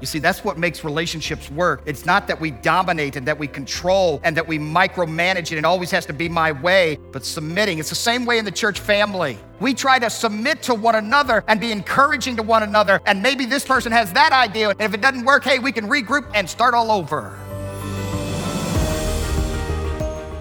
[0.00, 1.82] You see, that's what makes relationships work.
[1.84, 5.58] It's not that we dominate and that we control and that we micromanage it and
[5.58, 7.78] it always has to be my way, but submitting.
[7.78, 9.38] It's the same way in the church family.
[9.60, 13.00] We try to submit to one another and be encouraging to one another.
[13.04, 14.70] And maybe this person has that idea.
[14.70, 17.39] And if it doesn't work, hey, we can regroup and start all over.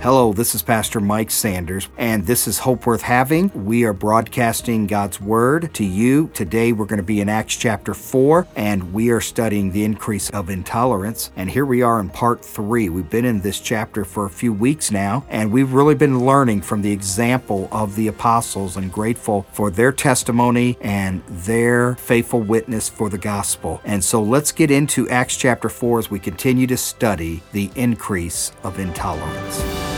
[0.02, 3.66] Hello, this is Pastor Mike Sanders, and this is Hope Worth Having.
[3.66, 6.32] We are broadcasting God's Word to you.
[6.34, 10.30] Today we're going to be in Acts chapter 4, and we are studying the increase
[10.30, 11.32] of intolerance.
[11.36, 12.88] And here we are in part 3.
[12.88, 16.62] We've been in this chapter for a few weeks now, and we've really been learning
[16.62, 22.88] from the example of the apostles and grateful for their testimony and their faithful witness
[22.88, 23.82] for the gospel.
[23.84, 28.54] And so let's get into Acts chapter 4 as we continue to study the increase
[28.64, 29.89] of intolerance.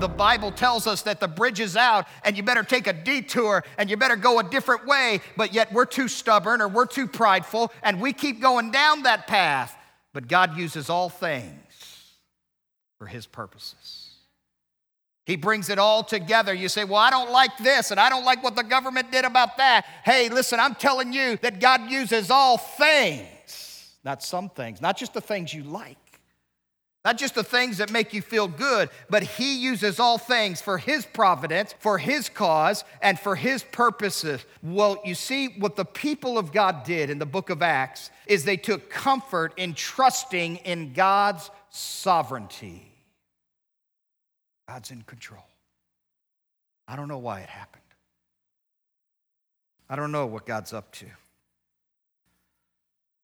[0.00, 3.62] The Bible tells us that the bridge is out and you better take a detour
[3.78, 7.06] and you better go a different way, but yet we're too stubborn or we're too
[7.06, 9.76] prideful and we keep going down that path.
[10.12, 12.14] But God uses all things
[12.98, 14.10] for His purposes.
[15.26, 16.52] He brings it all together.
[16.52, 19.24] You say, Well, I don't like this, and I don't like what the government did
[19.24, 19.86] about that.
[20.04, 25.14] Hey, listen, I'm telling you that God uses all things, not some things, not just
[25.14, 25.99] the things you like.
[27.02, 30.76] Not just the things that make you feel good, but He uses all things for
[30.76, 34.44] His providence, for His cause, and for His purposes.
[34.62, 38.44] Well, you see, what the people of God did in the book of Acts is
[38.44, 42.92] they took comfort in trusting in God's sovereignty.
[44.68, 45.44] God's in control.
[46.86, 47.80] I don't know why it happened.
[49.88, 51.06] I don't know what God's up to.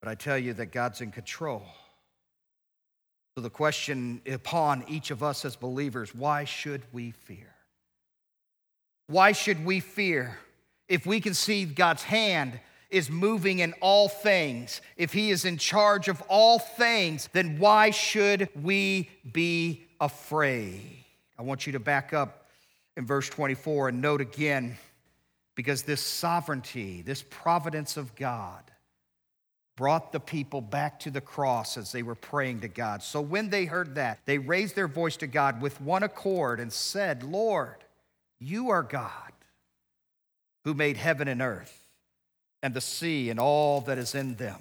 [0.01, 1.63] But I tell you that God's in control.
[3.37, 7.53] So, the question upon each of us as believers why should we fear?
[9.09, 10.39] Why should we fear
[10.89, 14.81] if we can see God's hand is moving in all things?
[14.97, 21.05] If He is in charge of all things, then why should we be afraid?
[21.39, 22.47] I want you to back up
[22.97, 24.79] in verse 24 and note again
[25.55, 28.63] because this sovereignty, this providence of God,
[29.77, 33.03] brought the people back to the cross as they were praying to God.
[33.03, 36.73] So when they heard that, they raised their voice to God with one accord and
[36.73, 37.77] said, Lord,
[38.39, 39.33] you are God
[40.65, 41.87] who made heaven and earth
[42.63, 44.61] and the sea and all that is in them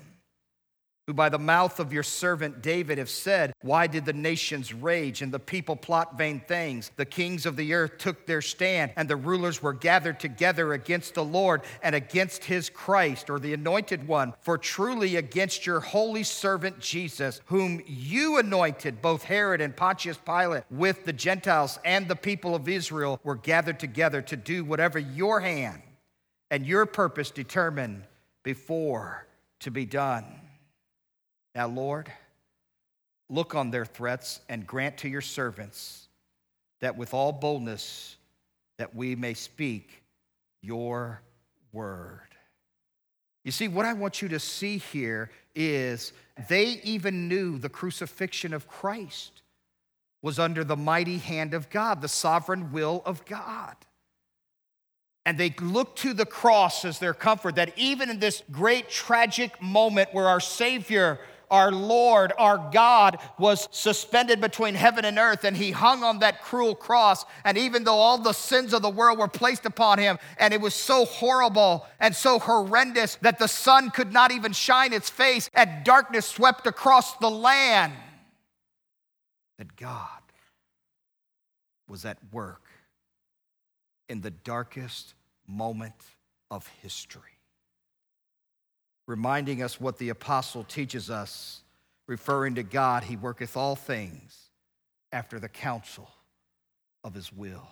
[1.07, 5.21] who by the mouth of your servant David have said, Why did the nations rage
[5.21, 6.91] and the people plot vain things?
[6.95, 11.13] The kings of the earth took their stand, and the rulers were gathered together against
[11.13, 14.33] the Lord and against his Christ, or the anointed one.
[14.41, 20.63] For truly against your holy servant Jesus, whom you anointed, both Herod and Pontius Pilate,
[20.71, 25.39] with the Gentiles and the people of Israel, were gathered together to do whatever your
[25.39, 25.83] hand
[26.49, 28.03] and your purpose determined
[28.41, 29.27] before
[29.59, 30.25] to be done.
[31.55, 32.11] Now, Lord,
[33.29, 36.07] look on their threats and grant to your servants
[36.81, 38.17] that with all boldness
[38.77, 40.03] that we may speak
[40.61, 41.21] your
[41.71, 42.19] word.
[43.45, 46.11] You see, what I want you to see here is
[46.49, 49.41] they even knew the crucifixion of Christ
[50.21, 53.75] was under the mighty hand of God, the sovereign will of God.
[55.25, 59.61] And they looked to the cross as their comfort, that even in this great tragic
[59.61, 61.19] moment where our Savior
[61.55, 66.41] our Lord, our God, was suspended between heaven and earth, and he hung on that
[66.41, 67.23] cruel cross.
[67.45, 70.59] And even though all the sins of the world were placed upon him, and it
[70.59, 75.49] was so horrible and so horrendous that the sun could not even shine its face,
[75.53, 77.93] and darkness swept across the land,
[79.57, 80.09] that God
[81.87, 82.63] was at work
[84.09, 85.13] in the darkest
[85.47, 85.95] moment
[86.51, 87.34] of history
[89.07, 91.61] reminding us what the apostle teaches us,
[92.07, 94.49] referring to God, he worketh all things
[95.11, 96.09] after the counsel
[97.03, 97.67] of his will.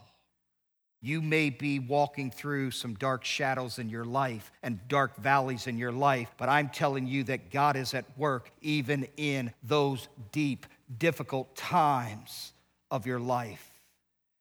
[1.01, 5.77] You may be walking through some dark shadows in your life and dark valleys in
[5.77, 10.65] your life, but I'm telling you that God is at work even in those deep,
[10.97, 12.53] difficult times
[12.89, 13.72] of your life.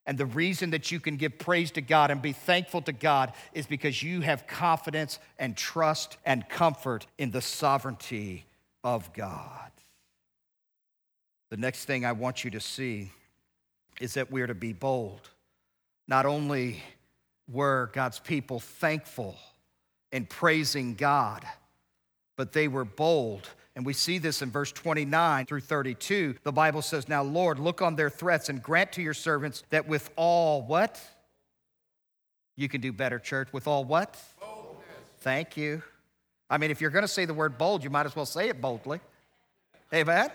[0.04, 3.32] And the reason that you can give praise to God and be thankful to God
[3.52, 8.44] is because you have confidence and trust and comfort in the sovereignty
[8.82, 9.70] of God.
[11.50, 13.12] The next thing I want you to see
[14.00, 15.31] is that we're to be bold.
[16.08, 16.82] Not only
[17.49, 19.37] were God's people thankful
[20.10, 21.44] in praising God,
[22.37, 26.37] but they were bold and we see this in verse 29 through 32.
[26.43, 29.89] The Bible says, Now, Lord, look on their threats and grant to your servants that
[29.89, 31.01] with all what?
[32.57, 34.23] You can do better, church, with all what?
[34.39, 34.85] Boldness.
[35.21, 35.83] Thank you.
[36.51, 38.51] I mean, if you're going to say the word bold, you might as well say
[38.51, 39.01] it boldly.
[39.95, 40.31] Amen?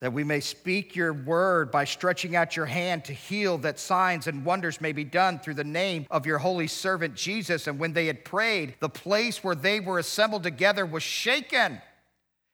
[0.00, 4.28] That we may speak your word by stretching out your hand to heal, that signs
[4.28, 7.66] and wonders may be done through the name of your holy servant Jesus.
[7.66, 11.80] And when they had prayed, the place where they were assembled together was shaken.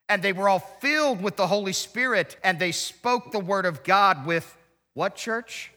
[0.09, 3.85] And they were all filled with the Holy Spirit, and they spoke the word of
[3.85, 4.57] God with
[4.95, 5.71] what, church?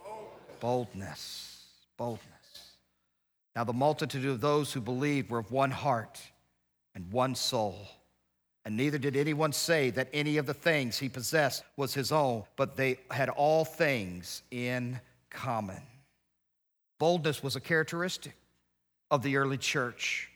[0.60, 1.64] Boldness.
[1.98, 2.28] Boldness.
[3.56, 6.20] Now, the multitude of those who believed were of one heart
[6.96, 7.88] and one soul.
[8.66, 12.44] And neither did anyone say that any of the things he possessed was his own,
[12.56, 15.00] but they had all things in
[15.30, 15.82] common.
[17.00, 18.34] Boldness was a characteristic
[19.10, 20.31] of the early church.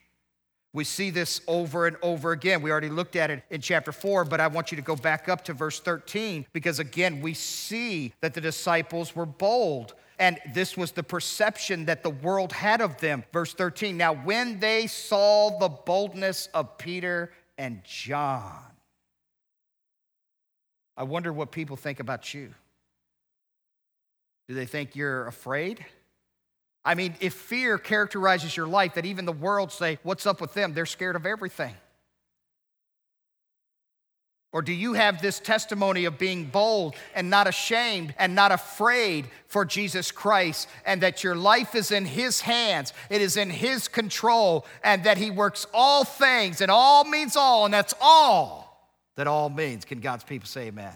[0.75, 2.61] We see this over and over again.
[2.61, 5.29] We already looked at it in chapter 4, but I want you to go back
[5.29, 9.95] up to verse 13 because, again, we see that the disciples were bold.
[10.19, 13.23] And this was the perception that the world had of them.
[13.31, 18.59] Verse 13 Now, when they saw the boldness of Peter and John,
[20.97, 22.53] I wonder what people think about you.
[24.49, 25.85] Do they think you're afraid?
[26.85, 30.53] I mean, if fear characterizes your life, that even the world say, What's up with
[30.53, 30.73] them?
[30.73, 31.73] They're scared of everything.
[34.53, 39.27] Or do you have this testimony of being bold and not ashamed and not afraid
[39.47, 43.89] for Jesus Christ and that your life is in His hands, it is in His
[43.89, 48.65] control, and that He works all things and all means all, and that's all
[49.15, 49.85] that all means?
[49.85, 50.95] Can God's people say amen?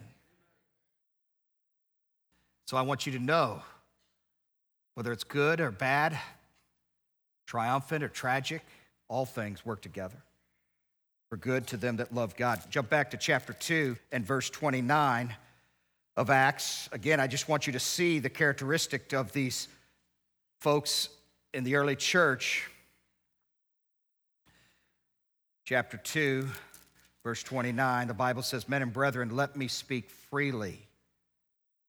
[2.65, 3.61] So I want you to know
[4.99, 6.19] whether it's good or bad,
[7.47, 8.61] triumphant or tragic,
[9.07, 10.17] all things work together
[11.29, 12.61] for good to them that love God.
[12.69, 15.33] Jump back to chapter 2 and verse 29
[16.17, 16.89] of Acts.
[16.91, 19.69] Again, I just want you to see the characteristic of these
[20.59, 21.07] folks
[21.53, 22.69] in the early church.
[25.63, 26.45] Chapter 2,
[27.23, 30.77] verse 29, the Bible says, Men and brethren, let me speak freely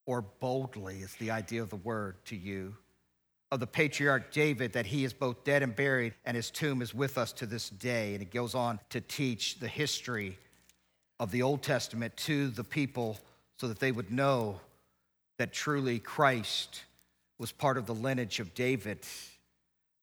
[0.07, 2.77] or boldly, is the idea of the word to you
[3.50, 6.94] of the patriarch David that he is both dead and buried, and his tomb is
[6.94, 8.14] with us to this day.
[8.14, 10.38] And it goes on to teach the history
[11.19, 13.19] of the Old Testament to the people
[13.58, 14.61] so that they would know
[15.38, 16.85] that truly Christ
[17.38, 19.00] was part of the lineage of David.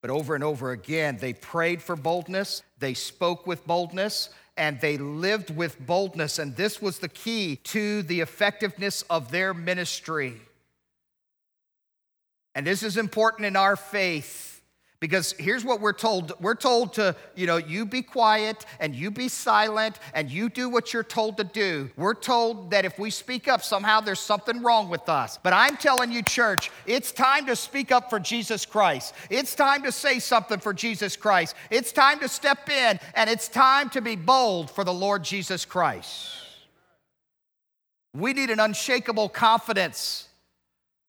[0.00, 4.98] But over and over again, they prayed for boldness, they spoke with boldness, and they
[4.98, 6.38] lived with boldness.
[6.38, 10.34] And this was the key to the effectiveness of their ministry.
[12.58, 14.60] And this is important in our faith
[14.98, 19.12] because here's what we're told we're told to, you know, you be quiet and you
[19.12, 21.88] be silent and you do what you're told to do.
[21.96, 25.38] We're told that if we speak up, somehow there's something wrong with us.
[25.40, 29.14] But I'm telling you, church, it's time to speak up for Jesus Christ.
[29.30, 31.54] It's time to say something for Jesus Christ.
[31.70, 35.64] It's time to step in and it's time to be bold for the Lord Jesus
[35.64, 36.32] Christ.
[38.12, 40.27] We need an unshakable confidence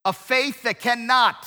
[0.06, 1.46] a faith that cannot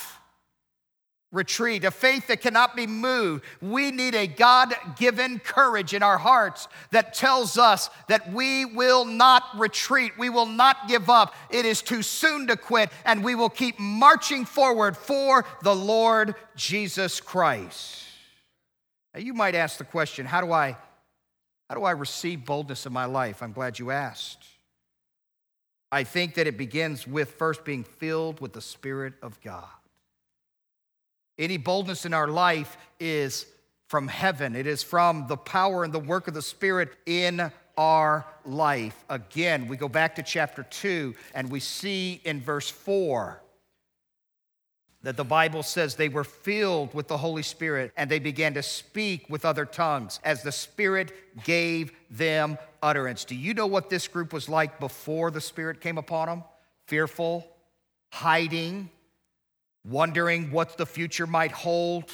[1.32, 3.44] retreat, a faith that cannot be moved.
[3.60, 9.04] We need a God given courage in our hearts that tells us that we will
[9.04, 11.34] not retreat, we will not give up.
[11.50, 16.34] It is too soon to quit, and we will keep marching forward for the Lord
[16.54, 18.04] Jesus Christ.
[19.14, 20.76] Now, you might ask the question how do I,
[21.68, 23.42] how do I receive boldness in my life?
[23.42, 24.47] I'm glad you asked.
[25.92, 29.68] I think that it begins with first being filled with the Spirit of God.
[31.38, 33.46] Any boldness in our life is
[33.88, 38.26] from heaven, it is from the power and the work of the Spirit in our
[38.46, 39.04] life.
[39.11, 43.42] Again, we go back to chapter 2 and we see in verse 4
[45.02, 48.62] that the Bible says they were filled with the Holy Spirit and they began to
[48.62, 51.12] speak with other tongues as the Spirit
[51.44, 53.25] gave them utterance.
[53.25, 56.44] Do you know what this group was like before the Spirit came upon them?
[56.87, 57.47] Fearful,
[58.12, 58.90] hiding,
[59.85, 62.04] wondering what the future might hold.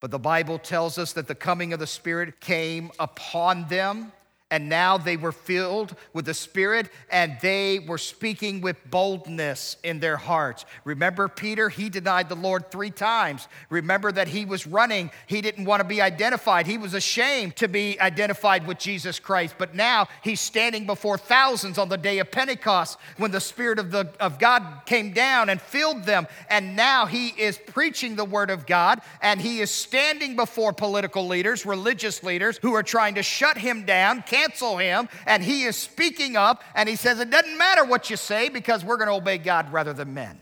[0.00, 4.12] But the Bible tells us that the coming of the Spirit came upon them
[4.54, 9.98] and now they were filled with the Spirit and they were speaking with boldness in
[9.98, 10.64] their hearts.
[10.84, 11.68] Remember Peter?
[11.68, 13.48] He denied the Lord three times.
[13.68, 15.10] Remember that he was running.
[15.26, 16.68] He didn't want to be identified.
[16.68, 19.56] He was ashamed to be identified with Jesus Christ.
[19.58, 23.90] But now he's standing before thousands on the day of Pentecost when the Spirit of,
[23.90, 26.28] the, of God came down and filled them.
[26.48, 31.26] And now he is preaching the Word of God and he is standing before political
[31.26, 35.76] leaders, religious leaders who are trying to shut him down, cancel him, and he is
[35.76, 39.14] speaking up, and he says, It doesn't matter what you say because we're going to
[39.14, 40.38] obey God rather than men.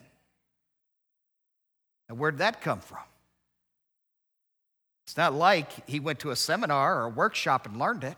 [2.08, 2.98] Now, where'd that come from?
[5.06, 8.16] It's not like he went to a seminar or a workshop and learned it.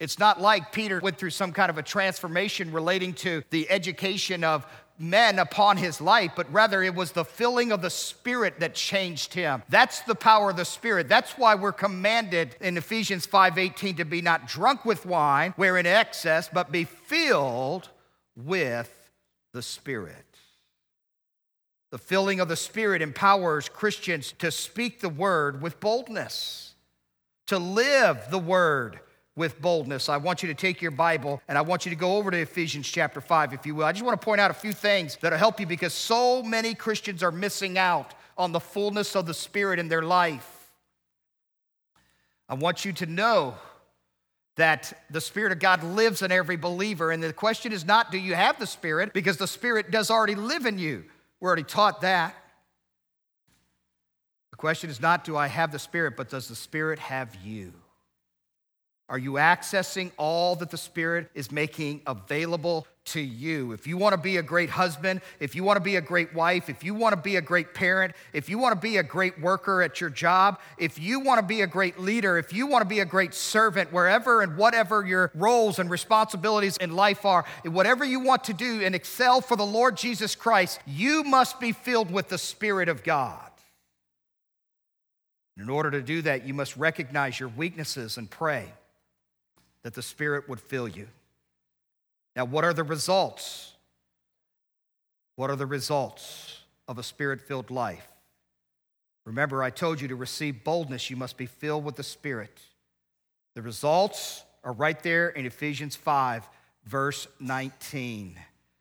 [0.00, 4.44] It's not like Peter went through some kind of a transformation relating to the education
[4.44, 4.66] of
[4.98, 9.32] men upon his life, but rather it was the filling of the Spirit that changed
[9.32, 9.62] him.
[9.68, 11.08] That's the power of the Spirit.
[11.08, 15.86] That's why we're commanded in Ephesians 5:18 to be not drunk with wine, where in
[15.86, 17.88] excess, but be filled
[18.36, 19.10] with
[19.52, 20.24] the Spirit.
[21.90, 26.74] The filling of the Spirit empowers Christians to speak the word with boldness,
[27.46, 29.00] to live the word
[29.38, 30.08] with boldness.
[30.08, 32.36] I want you to take your Bible and I want you to go over to
[32.36, 33.84] Ephesians chapter 5, if you will.
[33.84, 36.74] I just want to point out a few things that'll help you because so many
[36.74, 40.72] Christians are missing out on the fullness of the Spirit in their life.
[42.48, 43.54] I want you to know
[44.56, 47.12] that the Spirit of God lives in every believer.
[47.12, 49.12] And the question is not, do you have the Spirit?
[49.12, 51.04] Because the Spirit does already live in you.
[51.40, 52.34] We're already taught that.
[54.50, 57.72] The question is not, do I have the Spirit, but does the Spirit have you?
[59.10, 63.72] Are you accessing all that the Spirit is making available to you?
[63.72, 66.34] If you want to be a great husband, if you want to be a great
[66.34, 69.02] wife, if you want to be a great parent, if you want to be a
[69.02, 72.66] great worker at your job, if you want to be a great leader, if you
[72.66, 77.24] want to be a great servant, wherever and whatever your roles and responsibilities in life
[77.24, 81.58] are, whatever you want to do and excel for the Lord Jesus Christ, you must
[81.60, 83.40] be filled with the Spirit of God.
[85.56, 88.70] In order to do that, you must recognize your weaknesses and pray
[89.88, 91.08] that the Spirit would fill you.
[92.36, 93.72] Now, what are the results?
[95.36, 98.06] What are the results of a spirit filled life?
[99.24, 102.60] Remember, I told you to receive boldness, you must be filled with the Spirit.
[103.54, 106.46] The results are right there in Ephesians 5,
[106.84, 108.38] verse 19.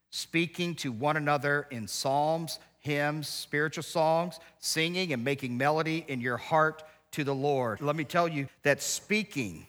[0.10, 6.36] Speaking to one another in psalms, hymns, spiritual songs, singing and making melody in your
[6.36, 7.80] heart to the Lord.
[7.80, 9.68] Let me tell you that speaking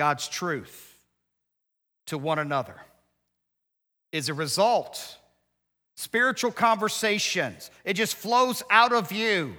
[0.00, 0.96] God's truth
[2.06, 2.76] to one another
[4.12, 5.18] is a result.
[5.94, 9.58] Spiritual conversations, it just flows out of you.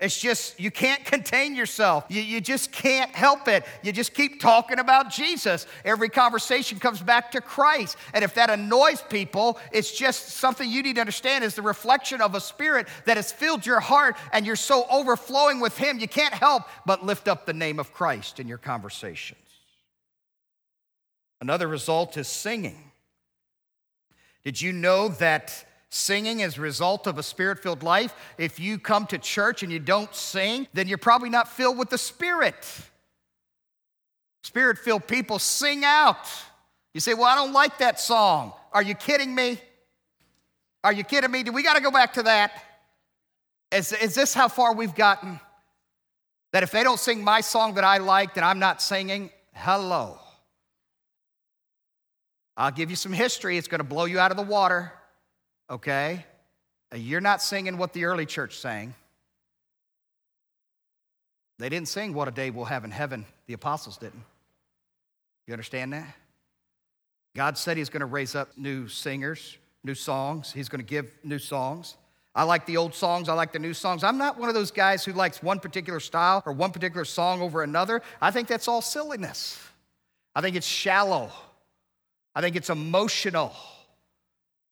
[0.00, 2.04] It's just, you can't contain yourself.
[2.08, 3.64] You, you just can't help it.
[3.82, 5.66] You just keep talking about Jesus.
[5.84, 7.96] Every conversation comes back to Christ.
[8.14, 12.20] And if that annoys people, it's just something you need to understand is the reflection
[12.20, 16.06] of a spirit that has filled your heart and you're so overflowing with Him, you
[16.06, 19.40] can't help but lift up the name of Christ in your conversations.
[21.40, 22.92] Another result is singing.
[24.44, 28.14] Did you know that Singing is a result of a spirit filled life.
[28.36, 31.88] If you come to church and you don't sing, then you're probably not filled with
[31.88, 32.66] the Spirit.
[34.42, 36.28] Spirit filled people sing out.
[36.92, 38.52] You say, Well, I don't like that song.
[38.72, 39.58] Are you kidding me?
[40.84, 41.42] Are you kidding me?
[41.42, 42.52] Do we got to go back to that?
[43.72, 45.40] Is, is this how far we've gotten?
[46.52, 49.30] That if they don't sing my song that I like, then I'm not singing?
[49.52, 50.18] Hello.
[52.56, 53.58] I'll give you some history.
[53.58, 54.92] It's going to blow you out of the water
[55.70, 56.24] okay?
[56.92, 58.94] Uh, you're not singing what the early church sang.
[61.58, 63.26] They didn't sing What a Day We'll Have in Heaven.
[63.46, 64.24] The apostles didn't.
[65.46, 66.06] You understand that?
[67.34, 70.52] God said He's going to raise up new singers, new songs.
[70.52, 71.96] He's going to give new songs.
[72.34, 74.04] I like the old songs, I like the new songs.
[74.04, 77.42] I'm not one of those guys who likes one particular style or one particular song
[77.42, 78.00] over another.
[78.20, 79.58] I think that's all silliness.
[80.36, 81.32] I think it's shallow.
[82.36, 83.52] I think it's emotional.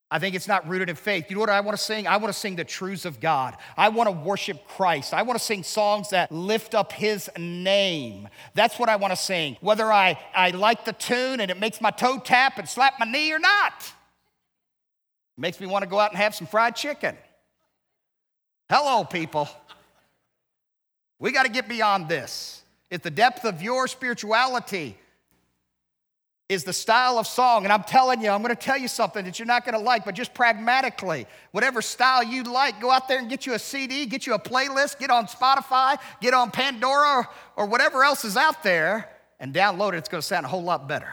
[0.09, 1.27] I think it's not rooted in faith.
[1.29, 2.07] You know what I want to sing?
[2.07, 3.57] I want to sing the truths of God.
[3.77, 5.13] I want to worship Christ.
[5.13, 8.29] I want to sing songs that lift up his name.
[8.55, 9.57] That's what I want to sing.
[9.61, 13.07] Whether I, I like the tune and it makes my toe tap and slap my
[13.07, 13.75] knee or not.
[15.37, 17.17] It makes me want to go out and have some fried chicken.
[18.69, 19.49] Hello, people.
[21.19, 22.63] We got to get beyond this.
[22.91, 24.97] If the depth of your spirituality
[26.49, 27.65] is the style of song.
[27.65, 29.85] And I'm telling you, I'm going to tell you something that you're not going to
[29.85, 33.59] like, but just pragmatically, whatever style you like, go out there and get you a
[33.59, 38.37] CD, get you a playlist, get on Spotify, get on Pandora, or, whatever else is
[38.37, 39.11] out there,
[39.41, 39.97] and download it.
[39.97, 41.13] It's going to sound a whole lot better.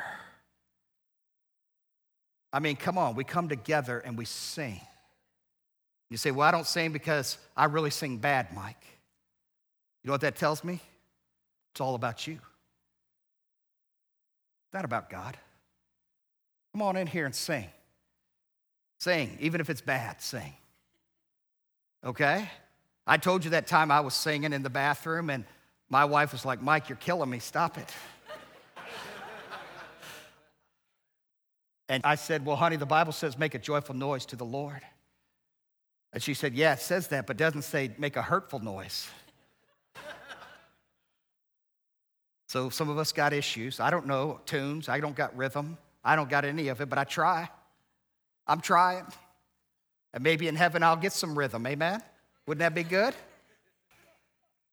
[2.51, 4.79] I mean, come on, we come together and we sing.
[6.11, 8.85] You say, Well, I don't sing because I really sing bad, Mike.
[10.03, 10.79] You know what that tells me?
[11.71, 12.39] It's all about you
[14.74, 15.38] not about God.
[16.74, 17.68] Come on in here and sing.
[19.00, 20.53] Sing, even if it's bad, sing.
[22.03, 22.50] Okay?
[23.06, 25.46] I told you that time I was singing in the bathroom, and
[25.89, 27.39] my wife was like, Mike, you're killing me.
[27.39, 27.94] Stop it.
[31.89, 34.82] and I said, Well, honey, the Bible says make a joyful noise to the Lord.
[36.13, 39.08] And she said, Yeah, it says that, but doesn't say make a hurtful noise.
[42.53, 43.79] So some of us got issues.
[43.79, 47.00] I don't know tunes, I don't got rhythm, I don't got any of it, but
[47.00, 47.50] I try.
[48.45, 49.07] I'm trying.
[50.13, 51.65] And maybe in heaven I'll get some rhythm.
[51.65, 52.00] Amen?
[52.45, 53.15] Wouldn't that be good?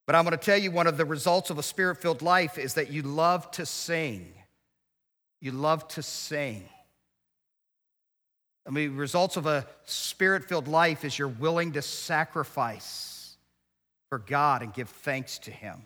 [0.04, 2.58] But I'm going to tell you one of the results of a spirit filled life
[2.58, 4.30] is that you love to sing.
[5.40, 6.68] You love to sing.
[8.66, 13.38] I mean, results of a spirit filled life is you're willing to sacrifice
[14.10, 15.80] for God and give thanks to Him.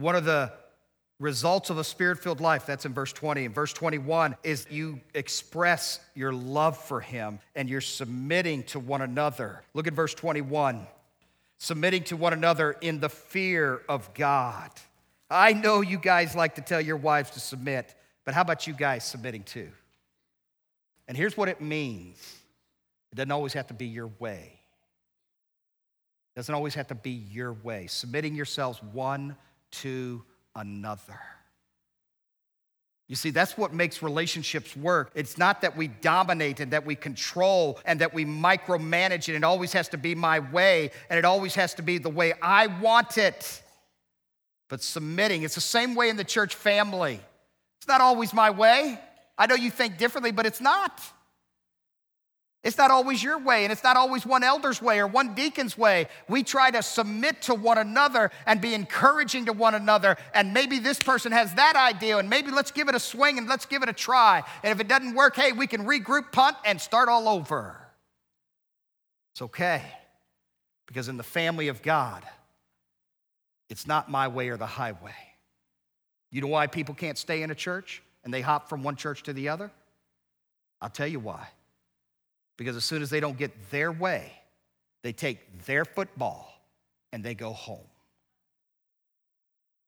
[0.00, 0.50] One of the
[1.18, 3.44] results of a spirit filled life, that's in verse 20.
[3.44, 9.02] In verse 21 is you express your love for Him and you're submitting to one
[9.02, 9.62] another.
[9.74, 10.86] Look at verse 21
[11.58, 14.70] submitting to one another in the fear of God.
[15.30, 18.72] I know you guys like to tell your wives to submit, but how about you
[18.72, 19.68] guys submitting too?
[21.06, 22.16] And here's what it means
[23.12, 24.58] it doesn't always have to be your way.
[26.34, 27.88] It doesn't always have to be your way.
[27.88, 29.36] Submitting yourselves one
[29.72, 30.22] to
[30.54, 31.20] another.
[33.10, 35.10] You see, that's what makes relationships work.
[35.16, 39.34] It's not that we dominate and that we control and that we micromanage it.
[39.34, 42.34] It always has to be my way and it always has to be the way
[42.40, 43.62] I want it.
[44.68, 47.18] But submitting, it's the same way in the church family.
[47.78, 49.00] It's not always my way.
[49.36, 51.02] I know you think differently, but it's not.
[52.62, 55.78] It's not always your way, and it's not always one elder's way or one deacon's
[55.78, 56.08] way.
[56.28, 60.18] We try to submit to one another and be encouraging to one another.
[60.34, 63.48] And maybe this person has that idea, and maybe let's give it a swing and
[63.48, 64.42] let's give it a try.
[64.62, 67.78] And if it doesn't work, hey, we can regroup, punt, and start all over.
[69.32, 69.82] It's okay,
[70.86, 72.24] because in the family of God,
[73.70, 75.14] it's not my way or the highway.
[76.30, 79.22] You know why people can't stay in a church and they hop from one church
[79.22, 79.70] to the other?
[80.82, 81.48] I'll tell you why
[82.60, 84.30] because as soon as they don't get their way,
[85.02, 86.52] they take their football
[87.10, 87.86] and they go home.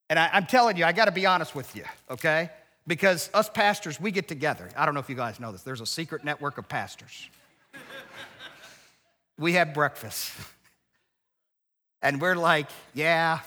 [0.08, 2.48] And I, am telling you, I got to be honest with you, okay?
[2.86, 4.70] Because us pastors, we get together.
[4.74, 5.62] I don't know if you guys know this.
[5.64, 7.28] There's a secret network of pastors.
[9.38, 10.32] we have breakfast.
[12.04, 13.38] And we're like, yeah,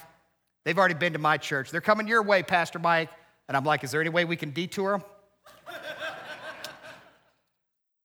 [0.64, 1.72] they've already been to my church.
[1.72, 3.10] They're coming your way, Pastor Mike.
[3.50, 5.04] And I'm like, is there any way we can detour them?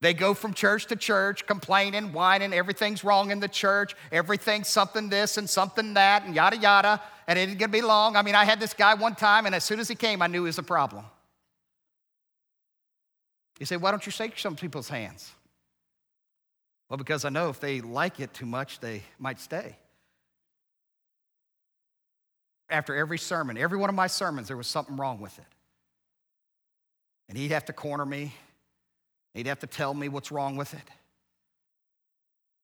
[0.00, 5.10] They go from church to church complaining, whining, everything's wrong in the church, everything's something
[5.10, 8.16] this and something that, and yada yada, and it ain't gonna be long.
[8.16, 10.26] I mean, I had this guy one time, and as soon as he came, I
[10.26, 11.04] knew he was a problem.
[13.58, 15.30] You say, why don't you shake some people's hands?
[16.88, 19.76] Well, because I know if they like it too much, they might stay.
[22.70, 25.44] After every sermon, every one of my sermons, there was something wrong with it.
[27.28, 28.32] And he'd have to corner me,
[29.34, 30.90] He'd have to tell me what's wrong with it.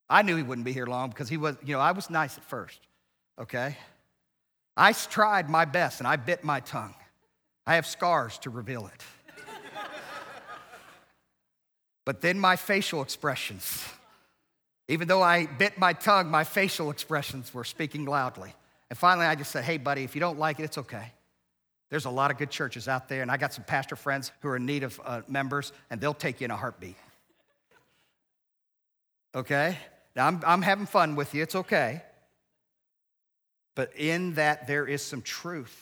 [0.09, 2.37] I knew he wouldn't be here long because he was, you know, I was nice
[2.37, 2.81] at first,
[3.38, 3.76] okay?
[4.76, 6.94] I tried my best and I bit my tongue.
[7.66, 9.02] I have scars to reveal it.
[12.05, 13.85] but then my facial expressions,
[14.88, 18.55] even though I bit my tongue, my facial expressions were speaking loudly.
[18.90, 21.12] And finally, I just said, hey, buddy, if you don't like it, it's okay.
[21.96, 24.48] There's a lot of good churches out there, and I got some pastor friends who
[24.48, 26.94] are in need of uh, members, and they'll take you in a heartbeat.
[29.35, 29.78] Okay?
[30.14, 32.02] Now, I'm, I'm having fun with you, it's okay.
[33.74, 35.74] But in that, there is some truth.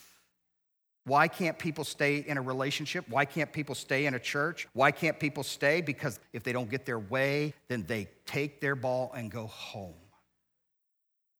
[1.04, 3.06] Why can't people stay in a relationship?
[3.08, 4.68] Why can't people stay in a church?
[4.72, 5.80] Why can't people stay?
[5.80, 9.94] Because if they don't get their way, then they take their ball and go home.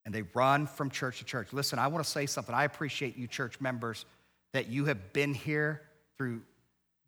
[0.05, 1.53] And they run from church to church.
[1.53, 2.53] Listen, I want to say something.
[2.53, 4.05] I appreciate you, church members
[4.55, 5.83] that you have been here
[6.17, 6.41] through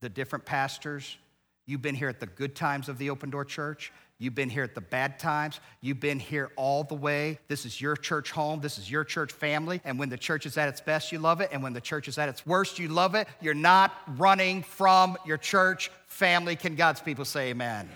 [0.00, 1.16] the different pastors.
[1.64, 3.92] You've been here at the good times of the Open Door Church.
[4.18, 5.61] You've been here at the bad times.
[5.80, 7.38] You've been here all the way.
[7.46, 8.61] This is your church home.
[8.61, 9.80] This is your church family.
[9.85, 11.50] And when the church is at its best, you love it.
[11.52, 13.28] And when the church is at its worst, you love it.
[13.40, 16.56] You're not running from your church family.
[16.56, 17.85] Can God's people say amen?
[17.85, 17.94] amen.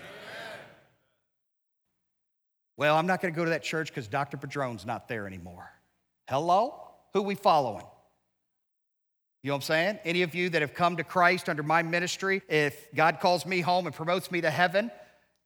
[2.77, 4.37] Well, I'm not going to go to that church because Dr.
[4.37, 5.69] Padron's not there anymore.
[6.29, 6.87] Hello?
[7.13, 7.83] Who we following?
[9.43, 9.99] You know what I'm saying?
[10.05, 13.61] Any of you that have come to Christ under my ministry, if God calls me
[13.61, 14.91] home and promotes me to heaven,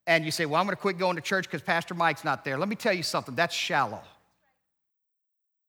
[0.05, 2.43] and you say, Well, I'm going to quit going to church because Pastor Mike's not
[2.43, 4.01] there, let me tell you something that's shallow.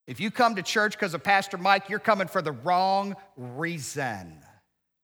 [0.07, 4.39] If you come to church because of Pastor Mike, you're coming for the wrong reason.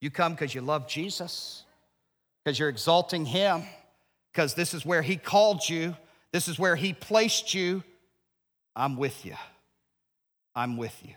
[0.01, 1.65] You come because you love Jesus,
[2.45, 3.63] because you're exalting Him,
[4.33, 5.97] because this is where He called you,
[6.33, 7.85] this is where He placed you.
[8.75, 9.37] I'm with you.
[10.55, 11.15] I'm with you.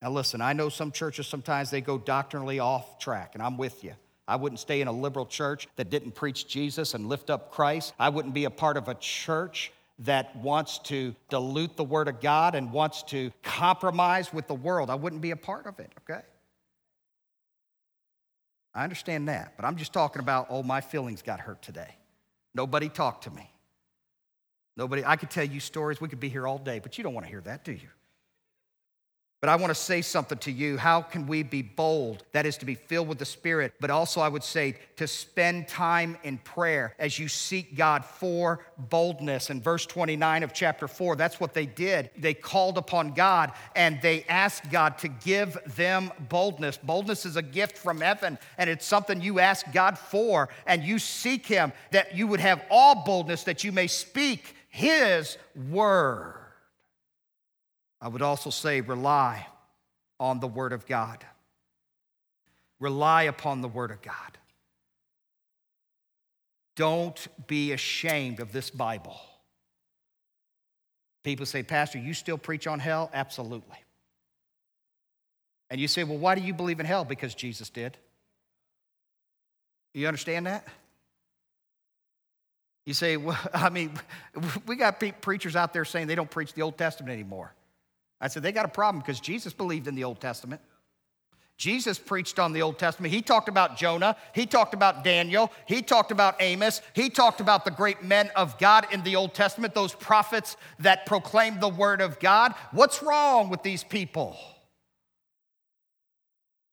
[0.00, 3.82] Now, listen, I know some churches sometimes they go doctrinally off track, and I'm with
[3.82, 3.94] you.
[4.28, 7.94] I wouldn't stay in a liberal church that didn't preach Jesus and lift up Christ.
[7.98, 12.20] I wouldn't be a part of a church that wants to dilute the Word of
[12.20, 14.90] God and wants to compromise with the world.
[14.90, 16.20] I wouldn't be a part of it, okay?
[18.74, 21.96] I understand that, but I'm just talking about, oh, my feelings got hurt today.
[22.54, 23.50] Nobody talked to me.
[24.76, 26.00] Nobody, I could tell you stories.
[26.00, 27.88] We could be here all day, but you don't want to hear that, do you?
[29.40, 30.76] But I want to say something to you.
[30.76, 32.24] How can we be bold?
[32.32, 35.68] That is to be filled with the Spirit, but also I would say to spend
[35.68, 39.50] time in prayer as you seek God for boldness.
[39.50, 42.10] In verse 29 of chapter 4, that's what they did.
[42.18, 46.76] They called upon God and they asked God to give them boldness.
[46.76, 50.98] Boldness is a gift from heaven, and it's something you ask God for, and you
[50.98, 55.38] seek Him that you would have all boldness that you may speak His
[55.70, 56.47] word.
[58.00, 59.46] I would also say rely
[60.20, 61.24] on the Word of God.
[62.80, 64.38] Rely upon the Word of God.
[66.76, 69.20] Don't be ashamed of this Bible.
[71.24, 73.10] People say, Pastor, you still preach on hell?
[73.12, 73.76] Absolutely.
[75.70, 77.04] And you say, well, why do you believe in hell?
[77.04, 77.96] Because Jesus did.
[79.92, 80.66] You understand that?
[82.86, 83.92] You say, well, I mean,
[84.66, 87.52] we got preachers out there saying they don't preach the Old Testament anymore.
[88.20, 90.60] I said, they got a problem because Jesus believed in the Old Testament.
[91.56, 93.12] Jesus preached on the Old Testament.
[93.12, 94.16] He talked about Jonah.
[94.32, 95.50] He talked about Daniel.
[95.66, 96.80] He talked about Amos.
[96.92, 101.04] He talked about the great men of God in the Old Testament, those prophets that
[101.04, 102.54] proclaimed the word of God.
[102.70, 104.36] What's wrong with these people?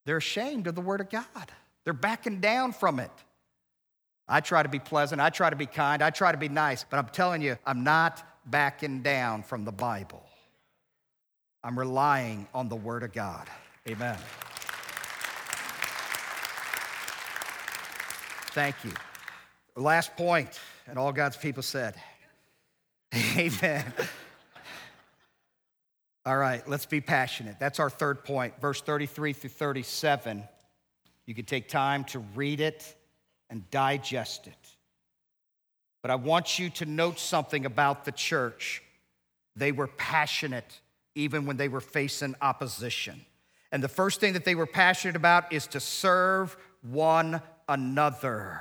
[0.05, 1.51] They're ashamed of the word of God,
[1.83, 3.11] they're backing down from it.
[4.27, 5.21] I try to be pleasant.
[5.21, 6.01] I try to be kind.
[6.01, 6.83] I try to be nice.
[6.83, 10.24] But I'm telling you, I'm not backing down from the Bible.
[11.65, 13.47] I'm relying on the Word of God.
[13.89, 14.19] Amen.
[18.51, 18.91] Thank you.
[19.75, 21.95] Last point, and all God's people said,
[23.35, 23.83] Amen.
[26.23, 27.55] All right, let's be passionate.
[27.59, 30.43] That's our third point, verse 33 through 37.
[31.25, 32.95] You can take time to read it
[33.49, 34.53] and digest it.
[36.03, 38.83] But I want you to note something about the church.
[39.55, 40.79] They were passionate
[41.15, 43.25] even when they were facing opposition.
[43.71, 48.59] And the first thing that they were passionate about is to serve one another.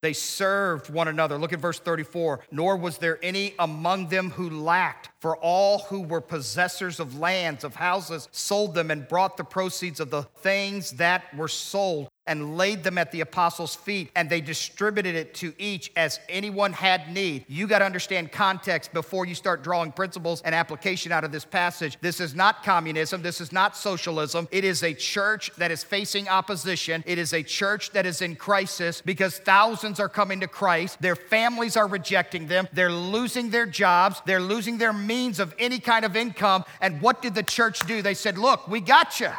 [0.00, 1.38] They served one another.
[1.38, 2.40] Look at verse 34.
[2.52, 7.64] Nor was there any among them who lacked, for all who were possessors of lands,
[7.64, 12.56] of houses, sold them and brought the proceeds of the things that were sold and
[12.56, 17.12] laid them at the apostles' feet, and they distributed it to each as anyone had
[17.12, 17.44] need.
[17.48, 21.44] You got to understand context before you start drawing principles and application out of this
[21.44, 21.98] passage.
[22.00, 24.46] This is not communism, this is not socialism.
[24.52, 28.36] It is a church that is facing opposition, it is a church that is in
[28.36, 31.00] crisis because thousands are coming to Christ.
[31.00, 35.78] Their families are rejecting them, they're losing their jobs, they're losing their means of any
[35.78, 36.64] kind of income.
[36.80, 38.02] And what did the church do?
[38.02, 39.30] They said, Look, we got you.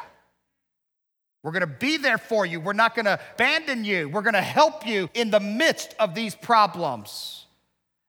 [1.42, 2.60] We're going to be there for you.
[2.60, 4.10] We're not going to abandon you.
[4.10, 7.46] We're going to help you in the midst of these problems.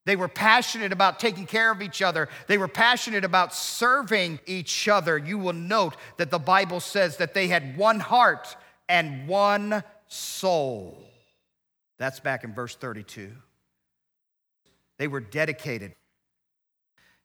[0.07, 2.29] They were passionate about taking care of each other.
[2.49, 5.17] They were passionate about serving each other.
[5.17, 8.57] You will note that the Bible says that they had one heart
[8.89, 10.99] and one soul.
[11.99, 13.31] That's back in verse 32.
[14.99, 15.95] They were dedicated.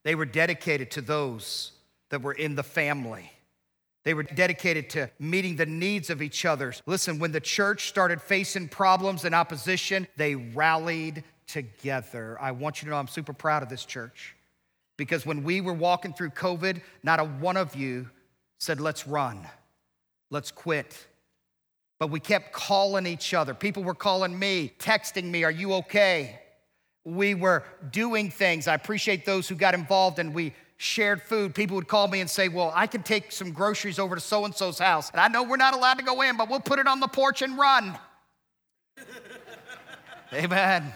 [0.03, 1.71] They were dedicated to those
[2.09, 3.31] that were in the family.
[4.05, 6.73] They were dedicated to meeting the needs of each other.
[6.85, 12.37] Listen, when the church started facing problems and opposition, they rallied together.
[12.39, 14.35] I want you to know I'm super proud of this church
[14.95, 18.09] because when we were walking through COVID, not a one of you
[18.59, 19.47] said, let's run,
[20.29, 21.07] let's quit.
[21.97, 23.55] But we kept calling each other.
[23.55, 26.41] People were calling me, texting me, Are you okay?
[27.05, 28.67] We were doing things.
[28.67, 32.29] I appreciate those who got involved and we shared food, people would call me and
[32.29, 35.09] say, Well, I can take some groceries over to so and so's house.
[35.11, 37.07] And I know we're not allowed to go in, but we'll put it on the
[37.07, 37.97] porch and run.
[40.33, 40.93] Amen.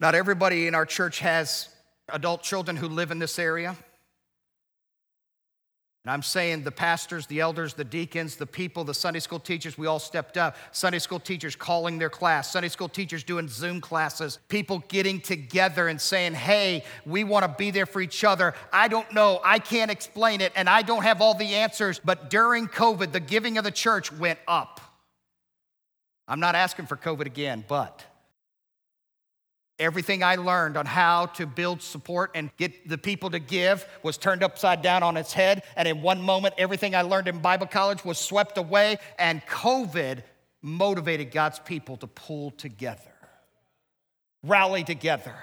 [0.00, 1.68] Not everybody in our church has
[2.08, 3.76] adult children who live in this area.
[6.04, 9.78] And I'm saying the pastors, the elders, the deacons, the people, the Sunday school teachers,
[9.78, 10.54] we all stepped up.
[10.70, 15.88] Sunday school teachers calling their class, Sunday school teachers doing Zoom classes, people getting together
[15.88, 18.52] and saying, hey, we want to be there for each other.
[18.70, 22.28] I don't know, I can't explain it, and I don't have all the answers, but
[22.28, 24.82] during COVID, the giving of the church went up.
[26.28, 28.04] I'm not asking for COVID again, but
[29.78, 34.16] Everything I learned on how to build support and get the people to give was
[34.16, 35.64] turned upside down on its head.
[35.76, 38.98] And in one moment, everything I learned in Bible college was swept away.
[39.18, 40.22] And COVID
[40.62, 43.00] motivated God's people to pull together,
[44.44, 45.34] rally together.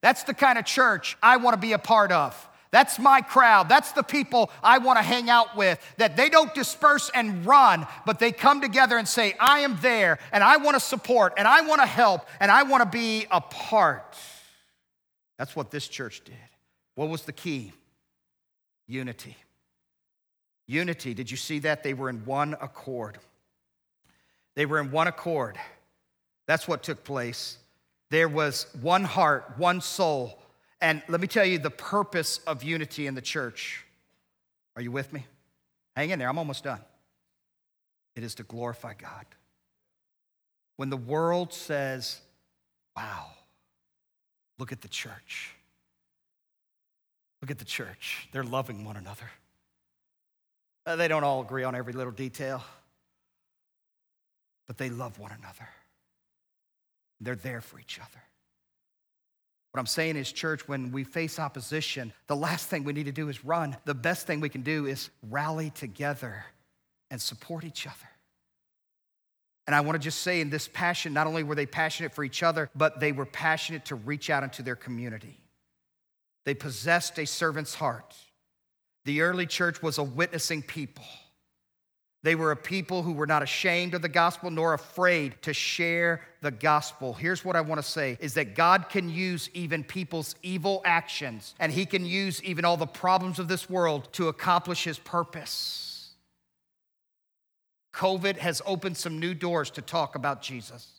[0.00, 2.47] That's the kind of church I want to be a part of.
[2.70, 3.68] That's my crowd.
[3.68, 5.78] That's the people I want to hang out with.
[5.96, 10.18] That they don't disperse and run, but they come together and say, I am there
[10.32, 13.26] and I want to support and I want to help and I want to be
[13.30, 14.16] a part.
[15.38, 16.34] That's what this church did.
[16.94, 17.72] What was the key?
[18.86, 19.36] Unity.
[20.66, 21.14] Unity.
[21.14, 21.82] Did you see that?
[21.82, 23.18] They were in one accord.
[24.56, 25.56] They were in one accord.
[26.46, 27.58] That's what took place.
[28.10, 30.38] There was one heart, one soul,
[30.80, 33.84] and let me tell you the purpose of unity in the church.
[34.76, 35.26] Are you with me?
[35.96, 36.80] Hang in there, I'm almost done.
[38.14, 39.26] It is to glorify God.
[40.76, 42.20] When the world says,
[42.96, 43.26] wow,
[44.58, 45.54] look at the church.
[47.42, 48.28] Look at the church.
[48.32, 49.30] They're loving one another.
[50.86, 52.64] Uh, they don't all agree on every little detail,
[54.66, 55.68] but they love one another.
[57.20, 58.22] They're there for each other.
[59.78, 63.12] What I'm saying is, church, when we face opposition, the last thing we need to
[63.12, 63.76] do is run.
[63.84, 66.44] The best thing we can do is rally together
[67.12, 67.94] and support each other.
[69.68, 72.24] And I want to just say, in this passion, not only were they passionate for
[72.24, 75.38] each other, but they were passionate to reach out into their community.
[76.44, 78.16] They possessed a servant's heart.
[79.04, 81.04] The early church was a witnessing people.
[82.24, 86.22] They were a people who were not ashamed of the gospel nor afraid to share
[86.40, 87.14] the gospel.
[87.14, 91.54] Here's what I want to say is that God can use even people's evil actions
[91.60, 96.10] and he can use even all the problems of this world to accomplish his purpose.
[97.94, 100.98] COVID has opened some new doors to talk about Jesus.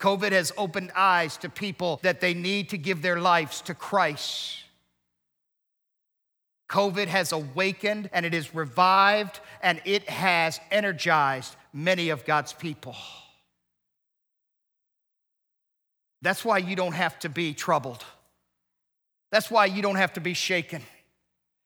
[0.00, 4.64] COVID has opened eyes to people that they need to give their lives to Christ.
[6.70, 12.94] COVID has awakened and it has revived and it has energized many of God's people.
[16.22, 18.04] That's why you don't have to be troubled.
[19.32, 20.82] That's why you don't have to be shaken.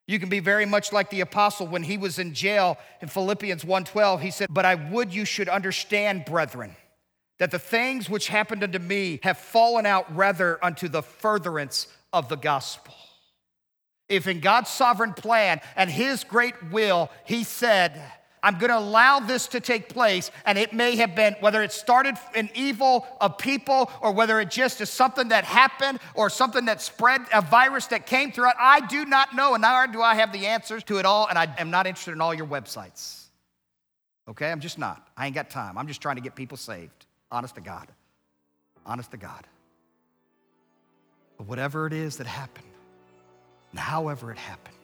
[0.06, 3.64] You can be very much like the apostle when he was in jail in Philippians
[3.64, 6.76] 1:12 he said, "But I would you should understand, brethren,
[7.38, 12.28] that the things which happened unto me have fallen out rather unto the furtherance of
[12.28, 12.94] the gospel."
[14.08, 18.00] If in God's sovereign plan and His great will, He said,
[18.42, 21.72] I'm going to allow this to take place, and it may have been whether it
[21.72, 26.66] started in evil of people or whether it just is something that happened or something
[26.66, 28.56] that spread a virus that came through it.
[28.60, 31.38] I do not know, and nor do I have the answers to it all, and
[31.38, 33.28] I am not interested in all your websites.
[34.28, 35.08] Okay, I'm just not.
[35.16, 35.78] I ain't got time.
[35.78, 37.06] I'm just trying to get people saved.
[37.30, 37.88] Honest to God.
[38.84, 39.46] Honest to God.
[41.38, 42.66] But whatever it is that happened,
[43.74, 44.76] and however it happened,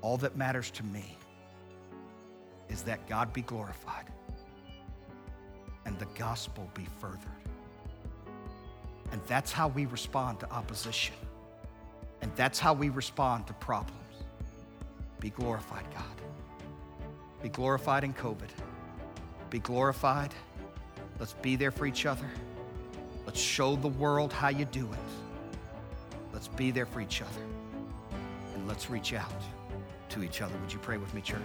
[0.00, 1.18] all that matters to me
[2.70, 4.06] is that God be glorified
[5.84, 7.20] and the gospel be furthered.
[9.12, 11.14] And that's how we respond to opposition.
[12.22, 14.00] And that's how we respond to problems.
[15.20, 16.22] Be glorified, God.
[17.42, 18.48] Be glorified in COVID.
[19.50, 20.32] Be glorified.
[21.20, 22.30] Let's be there for each other.
[23.26, 26.18] Let's show the world how you do it.
[26.32, 27.42] Let's be there for each other
[28.66, 29.32] let's reach out
[30.10, 30.54] to each other.
[30.58, 31.40] Would you pray with me, church?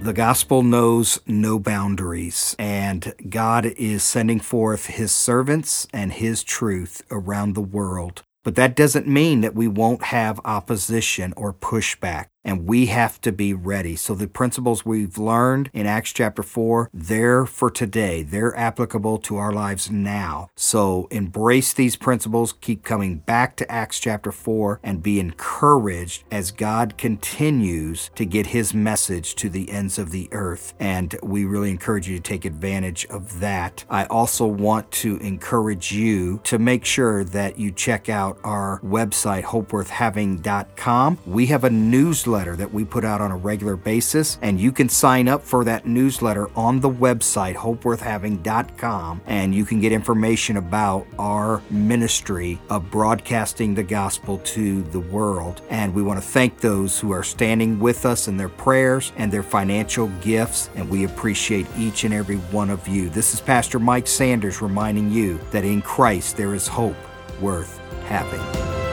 [0.00, 7.02] The gospel knows no boundaries, and God is sending forth his servants and his truth
[7.10, 8.22] around the world.
[8.44, 13.32] But that doesn't mean that we won't have opposition or pushback and we have to
[13.32, 13.96] be ready.
[13.96, 18.22] So the principles we've learned in Acts chapter 4, they're for today.
[18.22, 20.48] They're applicable to our lives now.
[20.54, 26.52] So embrace these principles, keep coming back to Acts chapter 4 and be encouraged as
[26.52, 30.72] God continues to get his message to the ends of the earth.
[30.78, 33.84] And we really encourage you to take advantage of that.
[33.90, 39.42] I also want to encourage you to make sure that you check out our website
[39.42, 41.18] hopeworthhaving.com.
[41.26, 44.70] We have a newsletter newsletter that we put out on a regular basis, and you
[44.70, 50.58] can sign up for that newsletter on the website, hopeworthhaving.com, and you can get information
[50.58, 55.62] about our ministry of broadcasting the gospel to the world.
[55.70, 59.32] And we want to thank those who are standing with us in their prayers and
[59.32, 63.08] their financial gifts, and we appreciate each and every one of you.
[63.08, 66.96] This is Pastor Mike Sanders reminding you that in Christ there is hope
[67.40, 68.85] worth having.